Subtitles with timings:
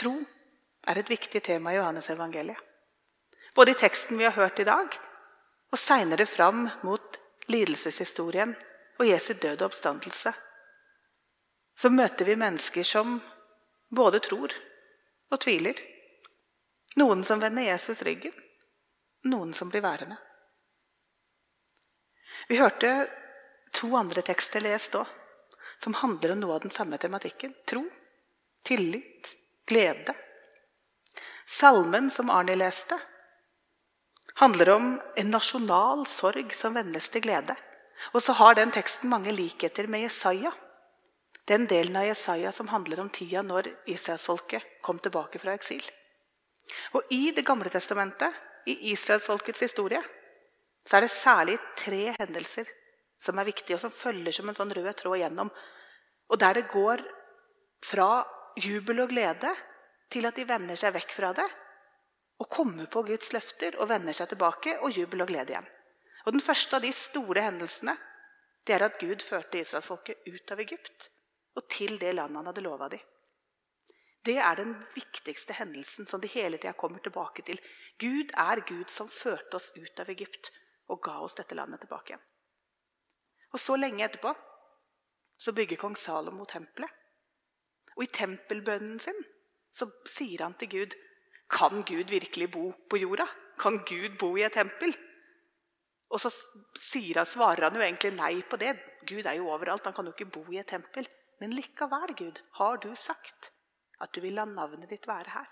[0.00, 0.14] Tro
[0.88, 2.58] er et viktig tema i Johannes evangeliet.
[3.54, 4.94] Både i teksten vi har hørt i dag,
[5.70, 7.18] og seinere fram mot
[7.52, 8.54] lidelseshistorien
[8.98, 10.32] og Jesu død og oppstandelse,
[11.76, 13.18] så møter vi mennesker som
[13.88, 14.54] både tror
[15.30, 15.76] og tviler.
[17.00, 18.34] Noen som vender Jesus ryggen,
[19.30, 20.16] noen som blir værende.
[22.48, 23.08] Vi hørte
[23.76, 25.08] to andre tekster lest òg,
[25.80, 27.54] som handler om noe av den samme tematikken.
[27.68, 27.84] Tro,
[28.66, 29.36] tillit,
[29.70, 30.14] glede.
[31.46, 32.98] Salmen som Arnie leste,
[34.40, 37.56] handler om en nasjonal sorg som vendes til glede.
[38.14, 40.52] Og så har den teksten mange likheter med Jesaja.
[41.50, 45.82] Den delen av Jesaja som handler om tida når israelsfolket kom tilbake fra eksil.
[46.94, 48.32] Og I Det gamle testamentet,
[48.66, 50.02] i israelsfolkets historie,
[50.86, 52.68] så er det særlig tre hendelser
[53.20, 55.50] som er viktige, og som følger som en sånn rød tråd gjennom.
[56.30, 57.02] Og der det går
[57.84, 58.24] fra
[58.62, 59.50] jubel og glede
[60.10, 61.46] til at de vender seg vekk fra det
[62.40, 65.68] og kommer på Guds løfter og vender seg tilbake og jubel og glede igjen.
[66.26, 67.96] Og Den første av de store hendelsene
[68.66, 71.10] det er at Gud førte israelsfolket ut av Egypt
[71.56, 73.02] og til det landet han hadde lova dem.
[74.24, 77.60] Det er den viktigste hendelsen som de hele tida kommer tilbake til.
[77.98, 80.52] Gud er Gud som førte oss ut av Egypt
[80.92, 82.18] og ga oss dette landet tilbake.
[83.52, 84.34] Og så lenge etterpå
[85.40, 86.99] så bygger kong Salomo tempelet.
[88.00, 89.18] Og i tempelbønnen sin
[89.76, 90.96] så sier han til Gud
[91.52, 93.26] Kan Gud virkelig bo på jorda?
[93.60, 94.94] Kan Gud bo i et tempel?
[96.10, 98.72] Og så han, svarer han jo egentlig nei på det.
[99.06, 101.06] Gud er jo overalt, han kan jo ikke bo i et tempel.
[101.42, 103.52] Men likevel, Gud, har du sagt
[104.00, 105.50] at du vil la navnet ditt være her.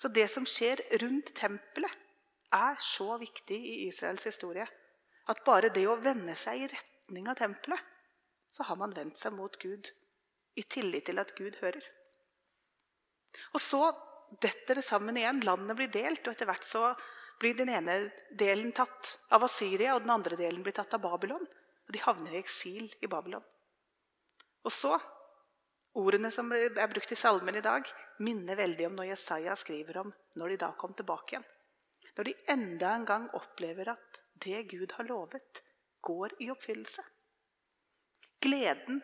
[0.00, 1.92] Så det som skjer rundt tempelet,
[2.50, 4.64] er så viktig i Israels historie
[5.30, 7.78] at bare det å vende seg i retning av tempelet,
[8.50, 9.92] så har man vendt seg mot Gud
[10.60, 11.84] i tillit til at Gud hører.
[13.54, 13.82] Og så
[14.42, 15.42] detter det sammen igjen.
[15.46, 16.90] Landet blir delt, og etter hvert så
[17.40, 17.96] blir den ene
[18.36, 21.46] delen tatt av Asyria, og den andre delen blir tatt av Babylon.
[21.88, 23.46] Og de havner i eksil i Babylon.
[24.66, 24.98] Og så
[25.98, 27.88] Ordene som er brukt i salmen i dag,
[28.22, 31.46] minner veldig om når Jesaja skriver om når de da kom tilbake igjen.
[32.14, 35.62] Når de enda en gang opplever at det Gud har lovet,
[36.06, 37.02] går i oppfyllelse.
[38.40, 39.02] Gleden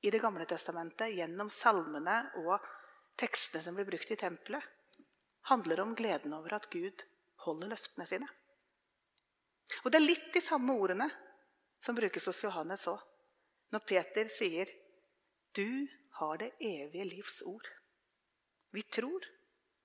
[0.00, 2.58] i Det gamle testamentet gjennom salmene og
[3.20, 4.64] tekstene som blir brukt i tempelet,
[5.50, 7.04] handler om gleden over at Gud
[7.44, 8.28] holder løftene sine.
[9.84, 11.10] Og Det er litt de samme ordene
[11.84, 13.00] som brukes hos Johannes òg,
[13.72, 14.66] når Peter sier,
[15.52, 15.88] 'Du
[16.18, 17.70] har det evige livs ord'.
[18.72, 19.24] Vi tror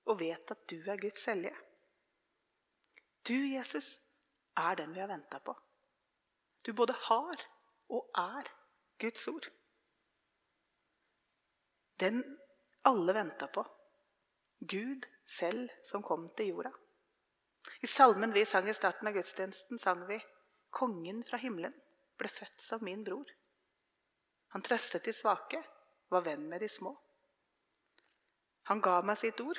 [0.06, 1.56] og vet at du er Guds hellige.
[3.28, 3.98] Du, Jesus,
[4.56, 5.54] er den vi har venta på.
[6.62, 7.42] Du både har
[7.88, 8.48] og er
[8.98, 9.48] Guds ord.
[12.00, 12.38] Den
[12.84, 13.66] alle venta på.
[14.58, 16.72] Gud selv som kom til jorda.
[17.82, 20.20] I salmen vi sang i starten av gudstjenesten, sang vi
[20.70, 21.74] 'Kongen fra himmelen
[22.18, 23.32] ble født som min bror'.
[24.48, 25.62] Han trøstet de svake,
[26.10, 26.96] var venn med de små.
[28.66, 29.58] Han ga meg sitt ord.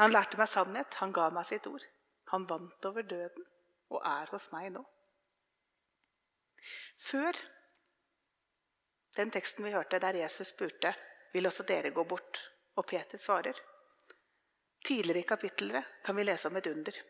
[0.00, 0.94] Han lærte meg sannhet.
[0.94, 1.84] Han ga meg sitt ord.
[2.32, 3.46] Han vant over døden
[3.90, 4.84] og er hos meg nå.
[6.96, 7.36] Før
[9.16, 10.94] den teksten vi hørte der Jesus spurte
[11.32, 12.40] vil også dere gå bort,
[12.76, 13.56] og Peter svarer.
[14.84, 17.00] Tidligere i kapitlet kan vi lese om et under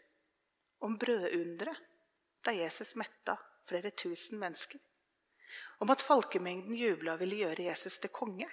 [0.80, 1.76] om brødunderet
[2.44, 3.36] da Jesus metta
[3.68, 4.80] flere tusen mennesker.
[5.78, 8.48] Om at folkemengden jubla ville gjøre Jesus til konge.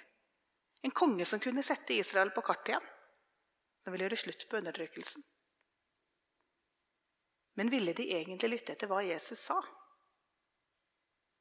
[0.84, 2.88] En konge som kunne sette Israel på kartet igjen.
[3.82, 5.24] Som ville gjøre slutt på undertrykkelsen.
[7.56, 9.56] Men ville de egentlig lytte etter hva Jesus sa?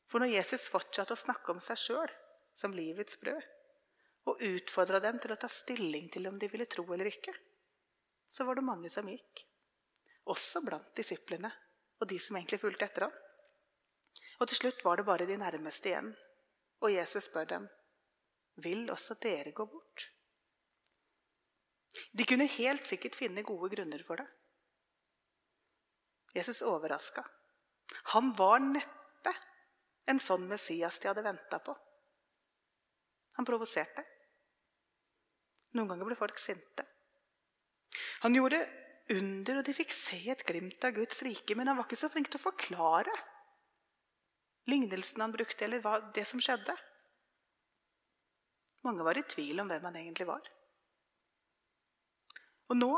[0.07, 2.13] For når Jesus fortsatte å snakke om seg sjøl
[2.55, 3.44] som livets brød,
[4.27, 7.33] og utfordra dem til å ta stilling til om de ville tro eller ikke,
[8.31, 9.45] så var det mange som gikk
[10.27, 11.49] også blant disiplene
[11.97, 13.15] og de som egentlig fulgte etter ham.
[14.38, 16.11] Og Til slutt var det bare de nærmeste igjen,
[16.83, 17.69] og Jesus spør dem,
[18.57, 20.11] 'Vil også dere gå bort?'
[22.13, 24.27] De kunne helt sikkert finne gode grunner for det.
[26.35, 27.23] Jesus overraska.
[28.13, 29.33] Han var neppe
[30.06, 31.73] en sånn Messias de hadde venta på.
[33.38, 34.03] Han provoserte.
[35.77, 36.85] Noen ganger ble folk sinte.
[38.25, 38.63] Han gjorde
[39.13, 41.56] under, og de fikk se et glimt av Guds rike.
[41.56, 43.13] Men han var ikke så flink til å forklare
[44.68, 46.75] lignelsen han brukte, eller hva, det som skjedde.
[48.88, 50.50] Mange var i tvil om hvem han egentlig var.
[52.68, 52.91] Og nå,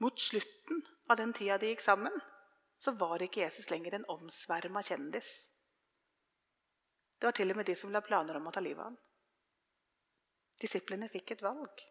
[0.00, 2.14] mot slutten av den tida de gikk sammen,
[2.80, 5.50] så var ikke Jesus lenger en omsverma kjendis.
[7.20, 9.00] Det var til og med de som la planer om å ta livet av ham.
[10.60, 11.84] Disiplene fikk et valg.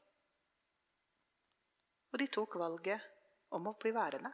[2.09, 3.01] Og de tok valget
[3.55, 4.31] om å bli værende.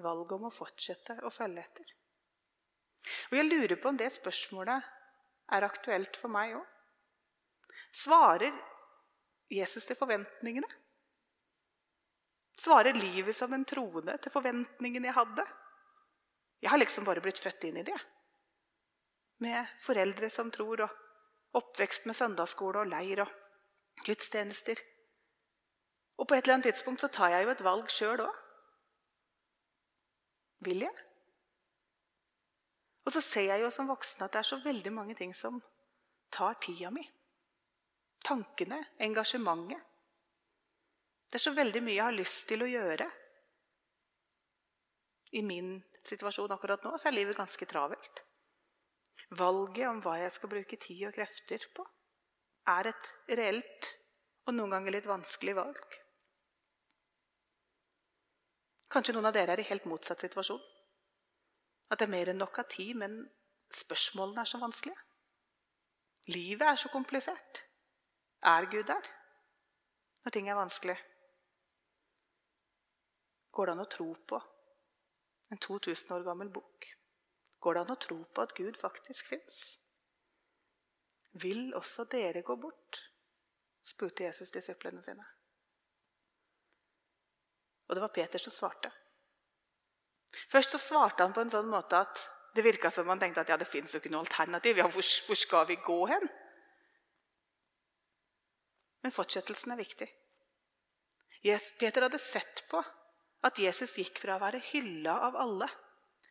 [0.00, 1.94] Valget om å fortsette å følge etter.
[3.30, 4.86] Og jeg lurer på om det spørsmålet
[5.56, 6.66] er aktuelt for meg òg.
[7.90, 8.54] Svarer
[9.50, 10.68] Jesus til forventningene?
[12.60, 15.46] Svarer livet som en troende til forventningene jeg hadde?
[16.60, 17.96] Jeg har liksom bare blitt født inn i det.
[19.40, 21.09] Med foreldre som tror, og
[21.56, 23.32] oppvekst med søndagsskole og leir og
[24.06, 24.80] gudstjenester.
[26.20, 28.40] Og på et eller annet tidspunkt så tar jeg jo et valg sjøl òg.
[30.66, 31.06] Vil jeg?
[33.08, 35.62] Og så ser jeg jo som voksen at det er så veldig mange ting som
[36.30, 37.06] tar tida mi.
[38.24, 39.80] Tankene, engasjementet.
[41.30, 43.06] Det er så veldig mye jeg har lyst til å gjøre.
[45.32, 48.22] I min situasjon akkurat nå så er livet ganske travelt.
[49.38, 51.84] Valget om hva jeg skal bruke tid og krefter på,
[52.70, 53.90] er et reelt
[54.48, 55.98] og noen ganger litt vanskelig valg.
[58.90, 60.62] Kanskje noen av dere er i helt motsatt situasjon.
[61.90, 63.20] At det er mer enn nok av tid, men
[63.70, 64.98] spørsmålene er så vanskelige.
[66.34, 67.62] Livet er så komplisert.
[68.42, 69.06] Er Gud der
[70.24, 70.96] når ting er vanskelig?
[73.50, 74.40] Går det an å tro på
[75.50, 76.90] en 2000 år gammel bok?
[77.60, 79.60] Går det an å tro på at Gud faktisk fins?
[81.42, 83.06] Vil også dere gå bort?
[83.90, 85.24] spurte Jesus disiplene sine.
[87.88, 88.90] Og det var Peter som svarte.
[90.52, 92.22] Først så svarte han på en sånn måte at
[92.54, 94.78] det virka som han tenkte at ja, det fins jo ikke noe alternativ.
[94.78, 96.28] Ja, hvor, hvor skal vi gå hen?
[99.00, 100.08] Men fortsettelsen er viktig.
[101.80, 102.82] Peter hadde sett på
[103.48, 105.70] at Jesus gikk fra å være hylla av alle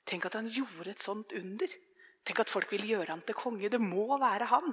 [0.06, 1.74] Tenk at han gjorde et sånt under.
[2.26, 3.70] Tenk at folk ville gjøre ham til konge.
[3.70, 4.72] Det må være han.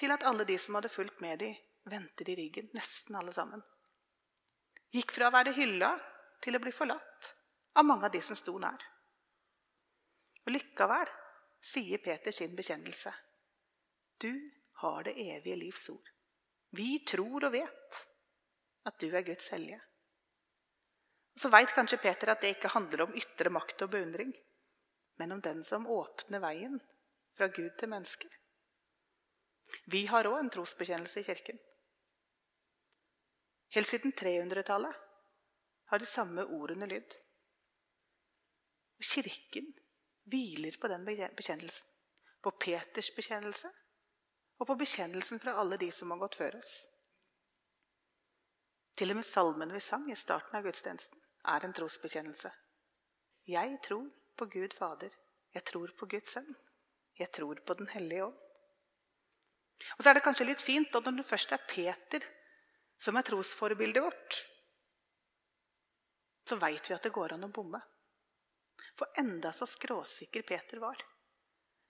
[0.00, 1.56] Til at alle de som hadde fulgt med dem,
[1.90, 2.70] vendte i ryggen.
[2.76, 3.62] Nesten alle sammen.
[4.94, 5.92] Gikk fra å være hylla
[6.42, 7.34] til å bli forlatt
[7.78, 8.80] av mange av de som sto nær.
[10.46, 11.10] Og likevel
[11.60, 13.12] sier Peter sin bekjennelse.
[14.20, 14.32] Du
[14.82, 16.08] har det evige livs ord.
[16.76, 18.00] Vi tror og vet
[18.88, 19.80] at du er Guds hellige.
[21.34, 24.32] Og Så veit kanskje Peter at det ikke handler om ytre makt og beundring,
[25.18, 26.78] men om den som åpner veien
[27.36, 28.30] fra Gud til mennesker.
[29.90, 31.58] Vi har òg en trosbekjennelse i kirken.
[33.70, 34.96] Helt siden 300-tallet
[35.90, 37.14] har de samme ordene lydd.
[38.98, 39.70] Og Kirken
[40.30, 41.86] hviler på den bekjennelsen.
[42.40, 43.68] På Peters bekjennelse
[44.60, 46.72] og på bekjennelsen fra alle de som har gått før oss.
[49.00, 51.16] Til og med salmen vi sang i starten av gudstjenesten,
[51.48, 52.50] er en trosbekjennelse.
[53.48, 55.14] Jeg tror på Gud Fader.
[55.56, 56.50] Jeg tror på Guds Sønn.
[57.16, 58.34] Jeg tror på Den hellige ånd.
[59.96, 62.26] Og så er det kanskje litt fint at når det først er Peter
[63.00, 64.40] som er trosforbildet vårt,
[66.44, 67.80] så veit vi at det går an å bomme.
[69.00, 71.00] For enda så skråsikker Peter var,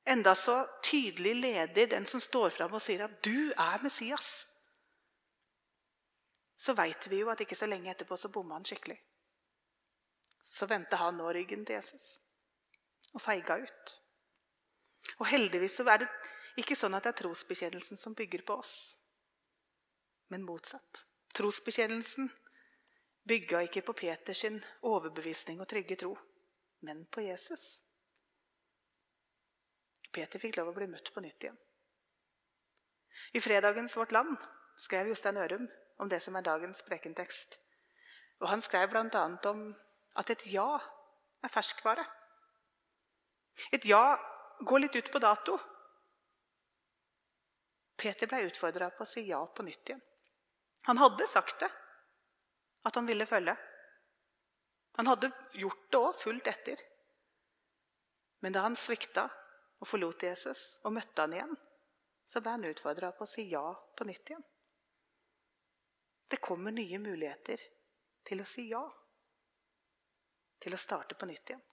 [0.06, 4.46] enda så tydelig leder den som står fram og sier at 'du er Messias',
[6.60, 8.98] så veit vi jo at ikke så lenge etterpå så bomma han skikkelig.
[10.44, 12.18] Så vendte han nå ryggen til Jesus
[13.14, 13.94] og feiga ut.
[15.18, 16.10] Og heldigvis så er det
[16.60, 18.74] ikke sånn at det er trosbekjennelsen som bygger på oss,
[20.30, 21.04] men motsatt.
[21.34, 22.28] Trosbekjennelsen
[23.26, 24.44] bygga ikke på Peters
[24.86, 26.12] overbevisning og trygge tro
[26.80, 27.80] men på Jesus.
[30.12, 31.58] Peter fikk lov å bli møtt på nytt igjen.
[33.36, 34.40] I fredagens Vårt Land
[34.80, 35.68] skrev Jostein Ørum
[36.00, 37.58] om det som er dagens prekentekst.
[38.40, 39.24] Og Han skrev bl.a.
[39.50, 39.64] om
[40.16, 40.68] at et ja
[41.44, 42.04] er ferskvare.
[43.72, 44.16] Et ja
[44.64, 45.58] går litt ut på dato.
[48.00, 50.00] Peter ble utfordra på å si ja på nytt igjen.
[50.88, 51.68] Han hadde sagt det,
[52.88, 53.52] at han ville følge.
[54.96, 55.28] Han hadde
[55.60, 56.80] gjort det òg, fulgt etter.
[58.40, 59.26] Men da han svikta
[59.80, 61.52] og forlot Jesus og møtte han igjen,
[62.24, 63.64] så ble han utfordra på å si ja
[63.96, 64.46] på nytt igjen.
[66.30, 67.62] Det kommer nye muligheter
[68.26, 68.84] til å si ja.
[70.60, 71.64] Til å starte på nytt igjen.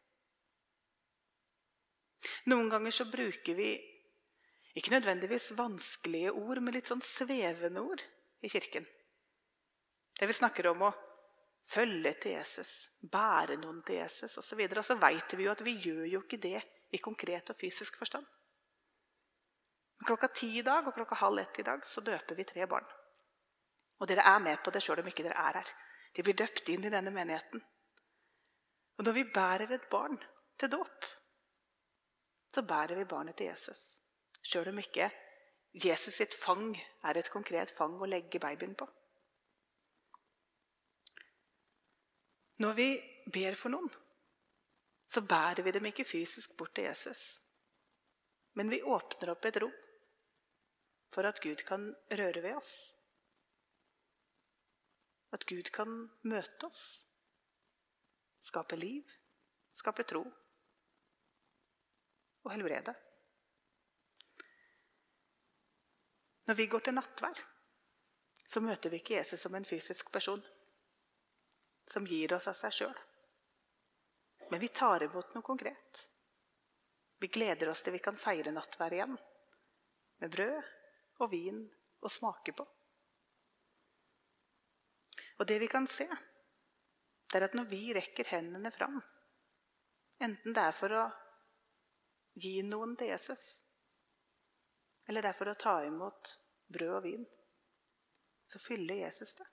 [2.50, 3.70] Noen ganger så bruker vi
[4.78, 8.02] ikke nødvendigvis vanskelige ord, men litt sånn svevende ord
[8.46, 8.86] i kirken.
[10.18, 10.94] Det vi snakker om å
[11.68, 12.72] følge til Jesus,
[13.02, 14.64] bære noen til Jesus osv.
[14.64, 16.62] Og, så så veit vi jo at vi gjør jo ikke det
[16.94, 18.26] i konkret og fysisk forstand.
[20.06, 22.86] Klokka ti i dag og klokka halv ett i dag så døper vi tre barn.
[24.00, 25.72] Og dere er med på det sjøl om ikke dere er her.
[26.16, 27.62] De blir døpt inn i denne menigheten.
[28.98, 30.18] Og når vi bærer et barn
[30.58, 31.06] til dåp,
[32.54, 34.00] så bærer vi barnet til Jesus.
[34.42, 35.10] Sjøl om ikke
[35.74, 36.72] Jesus sitt fang
[37.06, 38.88] er et konkret fang å legge babyen på.
[42.58, 42.88] Når vi
[43.34, 43.92] ber for noen,
[45.08, 47.40] så bærer vi dem ikke fysisk bort til Jesus.
[48.58, 49.76] Men vi åpner opp et rom
[51.14, 52.97] for at Gud kan røre ved oss.
[55.36, 55.92] At Gud kan
[56.24, 56.84] møte oss,
[58.40, 59.04] skape liv,
[59.76, 60.24] skape tro
[62.46, 62.94] og helbrede.
[66.48, 67.42] Når vi går til nattvær,
[68.48, 70.44] så møter vi ikke Jesus som en fysisk person
[71.88, 72.96] som gir oss av seg sjøl.
[74.52, 76.08] Men vi tar imot noe konkret.
[77.20, 79.18] Vi gleder oss til vi kan feire nattvær igjen.
[80.24, 80.72] Med brød
[81.24, 81.64] og vin
[82.00, 82.64] å smake på.
[85.38, 86.08] Og det vi kan se,
[87.28, 88.98] det er at når vi rekker hendene fram,
[90.24, 91.06] enten det er for å
[92.42, 93.46] gi noen til Jesus,
[95.08, 96.34] eller det er for å ta imot
[96.74, 97.28] brød og vin,
[98.48, 99.48] så fyller Jesus det.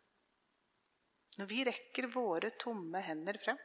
[1.39, 3.59] Når vi rekker våre tomme hender frem,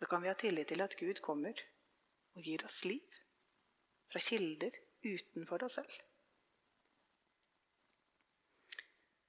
[0.00, 1.58] da kan vi ha tillit til at Gud kommer
[2.34, 3.20] og gir oss liv
[4.10, 5.92] fra kilder utenfor oss selv.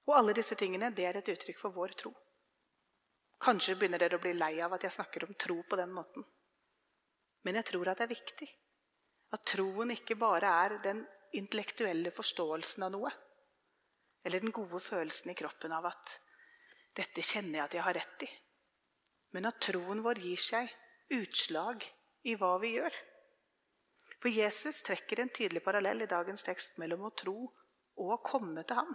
[0.08, 2.12] Og alle disse tingene det er et uttrykk for vår tro.
[3.44, 6.24] Kanskje begynner dere å bli lei av at jeg snakker om tro på den måten.
[7.44, 8.48] Men jeg tror at det er viktig.
[9.36, 11.02] At troen ikke bare er den
[11.36, 13.10] intellektuelle forståelsen av noe.
[14.24, 16.18] Eller den gode følelsen i kroppen av at
[16.96, 18.30] dette kjenner jeg at jeg har rett i.
[19.34, 20.70] Men at troen vår gir seg
[21.12, 21.84] utslag
[22.24, 22.94] i hva vi gjør.
[24.22, 28.62] For Jesus trekker en tydelig parallell i dagens tekst mellom å tro og å komme
[28.64, 28.94] til ham.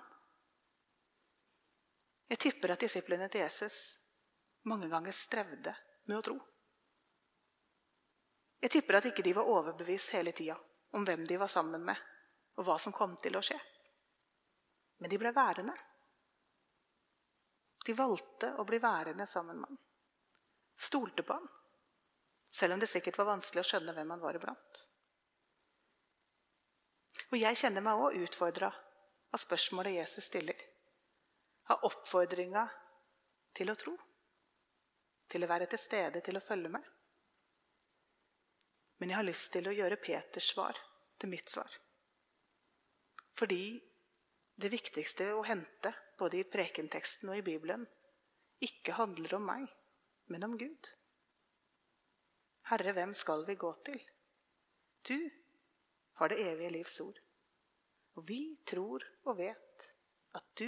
[2.30, 3.98] Jeg tipper at disiplene til Jesus
[4.70, 5.74] mange ganger strevde
[6.06, 6.38] med å tro.
[8.60, 10.58] Jeg tipper at ikke de var overbevist hele tida
[10.94, 11.98] om hvem de var sammen med,
[12.60, 13.58] og hva som kom til å skje.
[15.00, 15.76] Men de ble værende.
[17.86, 19.80] De valgte å bli værende sammen med ham.
[20.80, 21.48] Stolte på ham.
[22.52, 24.82] Selv om det sikkert var vanskelig å skjønne hvem han var iblant.
[27.30, 30.58] Og jeg kjenner meg òg utfordra av spørsmålet Jesus stiller.
[31.70, 32.64] Av oppfordringa
[33.58, 33.96] til å tro.
[35.30, 36.88] Til å være til stede, til å følge med.
[39.00, 40.80] Men jeg har lyst til å gjøre Peters svar
[41.20, 41.72] til mitt svar.
[43.38, 43.80] Fordi
[44.60, 47.86] det viktigste å hente, både i prekenteksten og i Bibelen,
[48.60, 49.68] ikke handler om meg,
[50.28, 50.90] men om Gud.
[52.68, 54.02] Herre, hvem skal vi gå til?
[55.08, 55.16] Du
[56.20, 57.22] har det evige livs ord.
[58.20, 59.88] Og vi tror og vet
[60.36, 60.68] at du